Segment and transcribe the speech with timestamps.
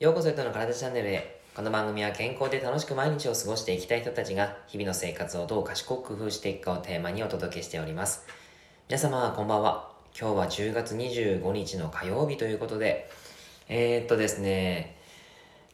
[0.00, 1.42] ようこそとの体チャンネルへ。
[1.54, 8.24] この番組は健康で楽しく毎日を過ごしていきたい人たちが日々の生活をどう賢く工夫していくかをテーマにお届けしております。
[8.88, 9.92] 皆様、こんばんは。
[10.18, 13.10] 今日は10月25日の火曜日ということで、
[13.68, 14.96] えー、っとですね、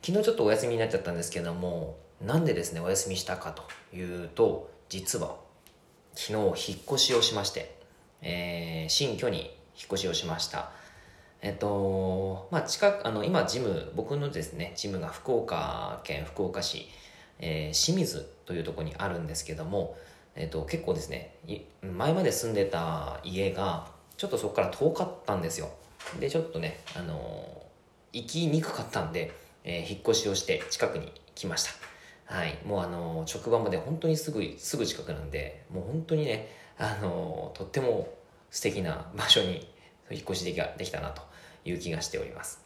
[0.03, 3.63] 昨日ちょっとお休みになっちゃったんですけども、なんでですね、お休みしたかと
[3.97, 5.37] いうと、実は
[6.17, 7.79] 昨日引っ越しをしまして、
[8.23, 10.73] えー、新居に引っ越しをしました。
[11.47, 16.89] えっと、まあ、近く、あの、今、ジム、僕のですね、ジムが福岡県福岡市、
[17.39, 19.97] えー、清水というところにあるんですけども、
[20.35, 21.37] えっと、結構ですね、
[21.83, 23.87] 前まで住んでた家が、
[24.17, 25.71] ちょっとそこから遠かったんですよ。
[26.19, 27.63] で、ちょっとね、あの
[28.13, 29.31] 行きにくかったんで、
[29.63, 31.63] えー、引っ越しをして近くに来まし
[32.27, 32.35] た。
[32.35, 32.59] はい。
[32.67, 38.13] もうあの職場まで本当にすぐ、すぐ近くなんで、もう本当にね、あのとっても
[38.51, 39.69] 素敵な場所に
[40.11, 41.23] 引っ越しできできたなと
[41.67, 42.61] いう気がしております。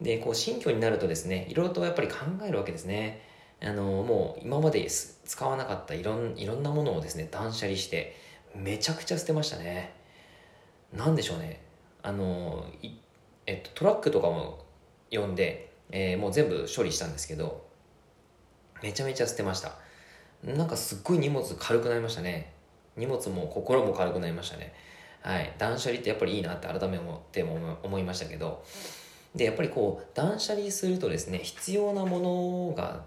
[0.00, 3.22] で、こう、新居になるとですね、いろいろとやっぱり考えるわけですね。
[3.60, 8.16] あの、もう今まで使わなかったいろんいろんなものをですね、断捨離して、
[8.54, 9.92] めちゃくちゃ捨てましたね。
[10.92, 11.60] なんでしょうね。
[12.02, 12.64] あの、
[13.46, 14.64] えっと、トラックとかも
[15.10, 17.66] 呼んで、えー、もう全部処理したんですけど、
[18.82, 19.72] めちゃめちゃ捨てました。
[20.44, 22.52] なんかすっごい荷物軽くなりましたね。
[22.96, 24.72] 荷物も心も軽くなりましたね。
[25.22, 26.98] はい、断捨離ってやっぱりいいなって改め
[27.32, 28.64] ても思いましたけど。
[29.34, 33.02] でやっぱりこう断捨離するとですね必要なものが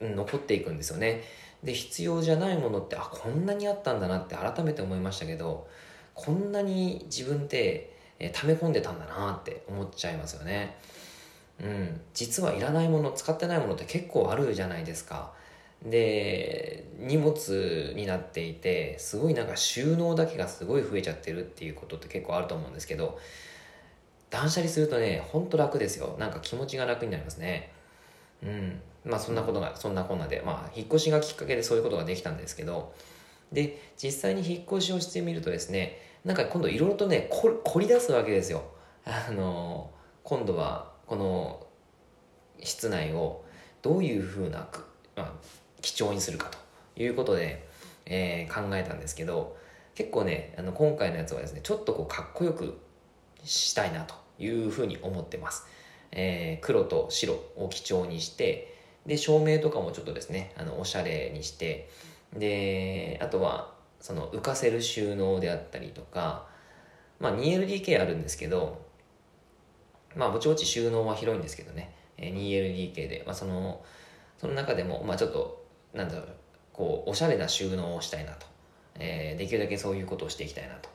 [0.00, 1.22] 残っていくんですよね。
[1.62, 5.68] で必要じゃないものってあこんなにあったんだなって改めて思いましたけど
[6.14, 10.76] こんなに自分ってえ溜め込んでたんだなって思っちゃいますよね。
[11.62, 12.00] うん。
[12.14, 15.32] 実はいらないもの使ってないものって結構あるじゃないですか。
[15.84, 23.18] で荷物になっていてすごいなんか収納だけがすごい増えちゃってるっていうことって結構あると思うんですけど
[24.28, 26.16] 断捨離するとねほんと楽ですよ。
[26.18, 27.72] なんか気持ちが楽になりますね。
[28.42, 28.80] うん。
[29.04, 30.42] まあそんなことがそんなこんなで。
[30.44, 32.92] まあ引っ越しがきっかけでそういうことができたんですけど。
[33.52, 38.62] で実際に引っ越しをしてみるとですねなんか今度いろいろとね凝り出すわけですよ。
[39.04, 39.90] あの
[40.22, 41.66] 今度はこの
[42.62, 43.44] 室内を
[43.82, 44.68] どういうふうな、
[45.16, 45.32] まあ、
[45.82, 46.58] 貴重にするかと
[47.02, 47.66] いうことで、
[48.06, 49.56] えー、考えたんですけど
[49.94, 52.78] 結構ねあの今回のやつはですねちょっとこうかっこよく
[53.44, 55.66] したいなというふうに思ってます、
[56.12, 58.74] えー、黒と白を基調にして
[59.06, 61.90] で照明とかもちょっとですねあのおしゃれにして
[62.36, 66.46] であとはその浮かせる収納であったりとか
[67.18, 68.80] まあ 2LDK あるんですけど
[70.16, 71.94] まあぼちぼち収納は広いんですけどね。
[72.18, 73.82] 2LDK で、まあ、その
[74.38, 75.59] その中でもまあちょっと
[75.94, 76.26] なんだろう
[76.72, 78.46] こうおしゃれな収納をしたいなと、
[78.98, 80.88] えー、できるだけそういうことをしていきたいなと、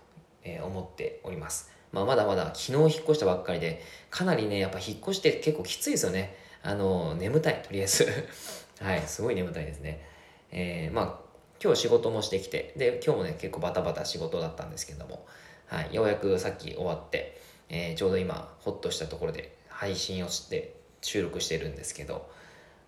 [0.44, 6.36] えー、思っております、まあ、まだまだ昨日引っ越したばっかりでかなりねやっぱ引っ越して結構きついですよね。
[6.64, 8.08] あの眠たいとりあえず。
[8.82, 10.04] はいすごい眠たいですね。
[10.52, 11.26] えー、まあ
[11.64, 15.26] 今日仕事もしてきてで今日もね結構バタバタ仕事だったんですけども、
[15.68, 17.40] はい、ようやくさっき終わって、
[17.70, 22.30] えー、ちょうど今ホッとしたところで配信をして収録してるんですけど。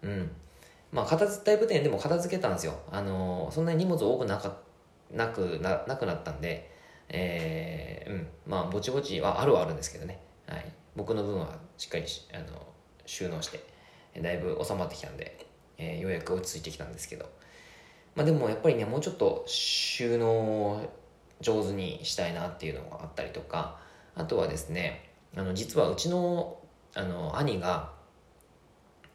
[0.02, 0.32] うん。
[0.92, 2.80] まあ、片付だいぶね、でも片付けたんですよ。
[2.92, 4.58] あのー、そんなに荷物多くなか
[5.12, 6.72] なくななくなったんで、
[7.10, 10.20] えー、うん、まあ、ぼちぼちはあるはあるんですけどね。
[10.48, 10.66] はい。
[10.96, 12.66] 僕の分はしっかりあの
[13.06, 13.64] 収納して、
[14.22, 15.46] だいぶ収まってきたんで、
[15.78, 17.30] えー、ようやく落ち着いてきたんですけど。
[18.16, 20.82] まあでもやっぱりね、もうちょっと収納
[21.42, 23.80] 上手にしたいなっていうのがあったりとか、
[24.16, 26.58] あとはですね、あの、実はうちの、
[26.96, 27.92] あの、兄が、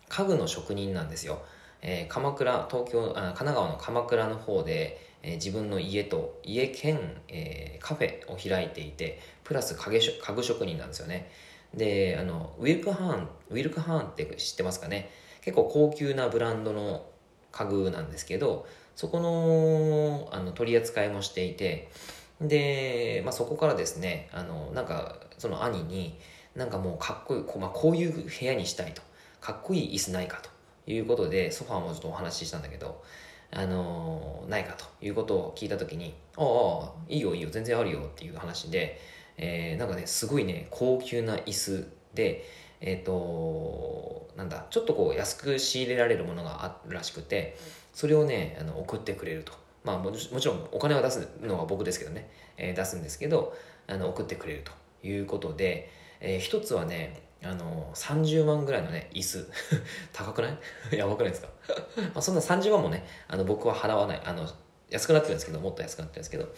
[0.08, 1.42] 家具の職人なんですよ。
[1.82, 6.98] えー、鎌倉東京あ神奈川の鎌倉の方で、えー、自分の家と家兼、
[7.28, 11.30] えー、カフェを開いていてプラス家具職人なんですよね。
[11.74, 15.10] であのウィルクハーンウィルクハーンって知ってますかね？
[15.42, 17.04] 結構高級なブランドの
[17.50, 21.90] 家具なんですけどそこのあの取り扱いもしていて
[22.40, 26.18] で、まあ、そこからですねあのなんかその兄に
[26.54, 29.02] なんかもうかっこいいこ,、まあ、こういう部屋にしたいと。
[29.40, 30.51] かっこいい椅子ないかと。
[30.86, 33.02] いうことで、ソファーもちょっとお話ししたんだけど、
[33.50, 39.00] あのー、ないかということを聞いたときに、ああ、いいよいいよ、全然あるよっていう話で、
[39.36, 42.44] えー、なんかね、すごいね、高級な椅子で、
[42.80, 47.56] えっ、ー、となんだ、ちょっとこう安く仕入れられるものがあるらしくて、
[47.92, 49.52] それをね、あの送ってくれると。
[49.84, 53.54] まあもちろんお金を出すのは僕ですけどね、えー、出すんですけど、
[53.86, 54.72] あの送ってくれると
[55.06, 55.90] いうことで、
[56.20, 59.50] えー、一つはね、あの30万ぐらいのね椅子
[60.12, 60.58] 高くない？
[60.96, 61.48] やばくないですか？
[62.14, 64.48] まあそんな30万もねあの僕は払わないあの
[64.90, 66.52] 安くなってるんですけどもっと安くなってるんですけど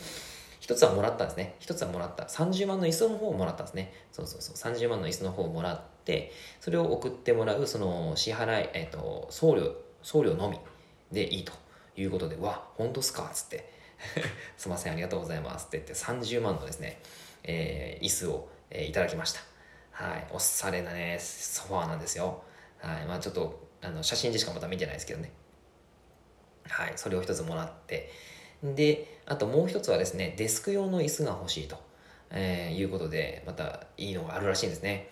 [0.64, 1.56] 一つはもらったんですね。
[1.58, 2.22] 一つはもらった。
[2.25, 3.92] 30万の椅子の方をもらったんですね。
[4.10, 4.75] そうそうそう。
[4.75, 10.58] 30万の椅子の方をもらって、それを送ってもらう、その支払い、えっ、ー、と、送料、送料のみ
[11.12, 11.52] でいいと
[11.98, 13.70] いうことで、わ、本当っすかっつって、
[14.56, 16.98] すいません、ありがとうございますって言って30万のですね、
[17.42, 19.54] えー、椅子を、えー、いただきました。
[19.94, 20.26] はい。
[20.32, 22.43] おしゃれなね、ソファーなんですよ。
[22.79, 23.06] はい。
[23.06, 25.32] まあちょっと、あの、写真でしかまた見てないですけどね。
[26.69, 26.93] はい。
[26.96, 28.11] それを一つもらって、
[28.62, 31.76] で、あともう一つはですね、デスク用の椅子が欲しいと、
[32.31, 35.11] えー、いうことで、またいいのがあるらしいんですね。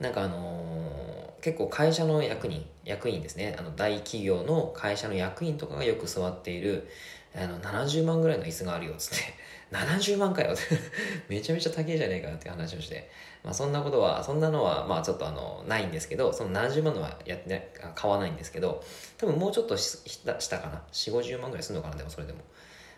[0.00, 6.88] なんかあのー、結構会社の役人、役員ですね、あの大企業の会社の役員とかがよく座っている、
[7.34, 9.24] あの、70万ぐらいの椅子があるよ、つって。
[9.72, 10.62] 70万かよって
[11.28, 13.10] めちゃめちゃ高いじゃねえかって話をして。
[13.42, 18.84] まあそんなことは、そんなのは、まあちょっとあの、ないんですけど、その70万のはやって、買わないんですけど、
[19.16, 20.82] 多分もうちょっと下下かな。
[20.92, 22.40] 4、50万ぐらいするのかな、でもそれでも。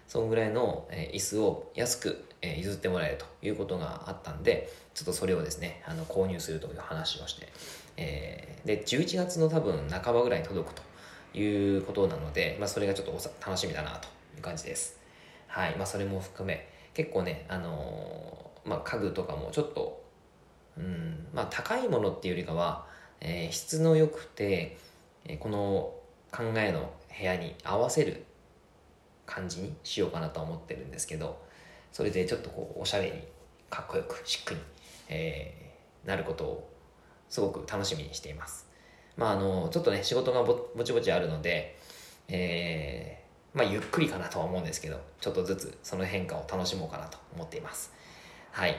[0.08, 7.48] そんぐらいの、え椅子を安く、え譲ってもらえるということがあったんで、ちょっとそれをですね、あの購入するという話をして、
[7.96, 13.12] えー、で、11月の多分半ばぐらいに届くということなので、まあそれがちょっと
[13.44, 14.08] 楽しみだなと
[14.44, 15.00] 感じです。
[15.46, 15.76] はい。
[15.76, 20.04] まあそれも含め、結構ね、あのー、まあ家具とかもちょっと、
[20.76, 22.86] うん、まあ高いものっていうよりかは、
[23.20, 24.76] えー、質の良くて、
[25.24, 25.94] えこの
[26.30, 28.24] 考えの部屋に合わせる
[29.24, 31.42] 感じにしようかなと思ってるんですけど
[31.92, 33.22] それでちょっとこうおしゃれに
[33.70, 34.60] かっこよくシックに、
[35.08, 36.70] えー、なることを
[37.28, 38.68] すごく楽しみにしています
[39.16, 41.78] まああのちょっとね仕事がぼぼちぼちあるので
[42.28, 43.23] え、
[43.54, 47.92] まあゆっくりかなとは思うんですけどちょっとずつその変化を楽しもうかなと思っています。
[48.50, 48.76] はい。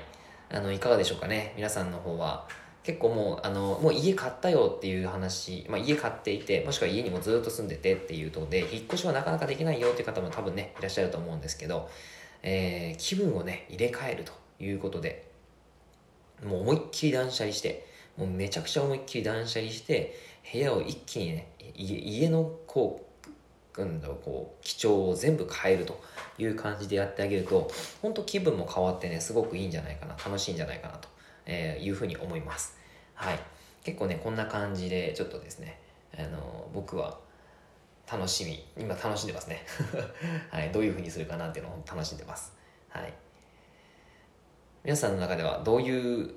[0.52, 1.54] あのいかがでしょうかね？
[1.56, 2.48] 皆さんの方は。
[2.84, 11.90] 結構もう、あの、もう家買ったよっていう話、まあ家買っていて、もしくは家にもずっと住んでてっていうとで、引っ越しはなかなかできないよっていう方も多分ね、いらっしゃると思うんですけど、
[12.44, 14.34] えー、気分をね、入れ替えると
[14.64, 15.28] いうことで、
[16.46, 17.88] もう思いっきり断捨離して、
[18.18, 20.16] もうめちゃくちゃ思いっきり断捨離して、
[20.54, 23.04] 部屋を一気にね、家のこ
[23.84, 26.02] う、んだろう、こう、基調を全部変えると
[26.38, 27.70] いう感じでやってあげると、
[28.02, 31.10] 本当気分も変わってね、すごくいいんじゃないかな、楽しいんじゃないかなと
[31.46, 32.78] え、いうふうに思います。
[33.14, 33.40] はい。
[33.84, 35.80] 結構ね、こんな感じで、ちょっとですね、
[36.18, 37.20] あの、僕は
[38.12, 39.64] 楽しみ、今楽しんでますね。
[40.50, 40.72] はい。
[40.72, 42.54] どういうふうにするかなっていうのを楽しんでます。
[42.90, 43.14] はい。
[44.84, 46.36] 皆さんの中ではどういう、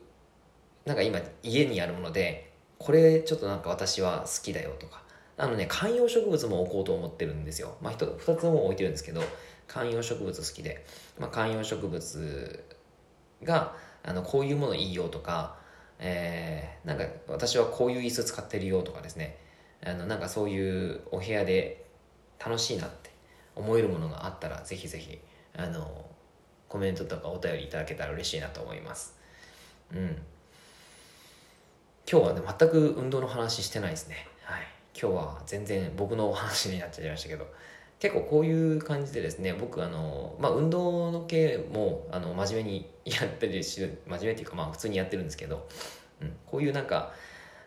[0.85, 5.03] なんか今家にあるもので、これちょっとなんか私は好きだよとか、
[5.39, 7.77] あのね、観葉植物も置こうと思ってるんですよ。
[7.81, 9.23] まあ、二つも置いてるんですけど、
[9.69, 10.85] 観葉植物好きで、
[11.19, 12.65] まあ、観葉植物
[13.45, 15.57] が、あのこういうものいいよとか、
[15.99, 19.39] えー、なんか私はこういう椅子使ってるよとかですね。
[19.85, 21.85] あのなんかそういうお部屋で
[22.45, 23.11] 楽しいなって
[23.55, 25.21] 思えるものがあったらぜひぜひ
[25.57, 26.07] あの
[26.69, 29.17] コメントとかお便りいただけたら嬉しいなと思います。
[29.93, 30.17] うん。
[32.11, 34.27] 今日はね全く運動の話してないですね。
[35.01, 37.47] 今日は全然僕のお話になっちゃいましたけど
[37.99, 45.69] 結構こういう感じでですね僕あの、まあ、運動の系もあの真面目にやったりし真面目っていうかまあ普通にやってるんですけど、
[46.21, 47.13] うん、こういうなんか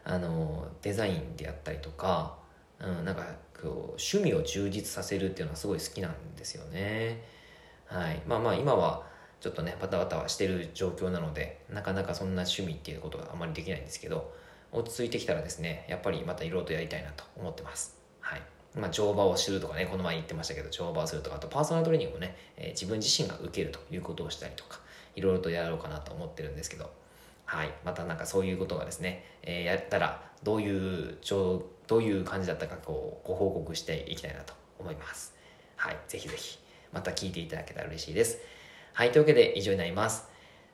[0.04, 2.36] あのデザインであったりとか、
[2.80, 3.24] うん、なんか
[3.62, 7.24] こう趣味を充実させるっていうのはすごい好きなんですよね。
[7.86, 8.22] はい。
[8.26, 9.04] まあまあ今は
[9.42, 14.34] ちょっとねバタバタはしてる状況なのでなかなかそんな趣味っていうことがあまりできないんですけど
[14.72, 18.42] 落ち着いてきたらですねやっぱりまたいろいろとやりたいなと思ってますはい
[18.76, 24.80] まあ、乗馬をするとかね、この前言ってましたけど、乗馬をするとか、あとパーソナルトレーニングもね、えー、自分自身が受けるということをしたりとか、
[25.16, 26.90] いろいろとやろうかなと思ってるんですけど、
[27.44, 27.74] はい。
[27.84, 35.36] またなんかそういうことがですね、えー、やったら、どういう、どういう感じだったか、こう、ご報告していきたいなと思います。
[35.76, 35.98] はい。
[36.08, 36.60] ぜひぜひ、
[36.94, 38.40] また聞いていただけたら嬉しいです。
[38.94, 39.12] はい。
[39.12, 40.31] というわけで以上になります。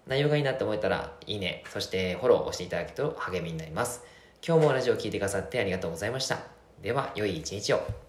[0.08, 4.04] 内容がいいなって思えたら、いいね、そしてフォローを押していただけると励みになります。
[4.46, 6.40] 今日もラジオを聴いてくださってありがとうございました。
[6.82, 8.07] では、良い一日を。